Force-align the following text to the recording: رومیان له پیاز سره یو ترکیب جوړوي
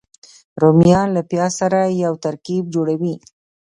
رومیان 0.61 1.07
له 1.15 1.21
پیاز 1.29 1.51
سره 1.61 1.79
یو 2.03 2.13
ترکیب 2.25 2.63
جوړوي 2.73 3.15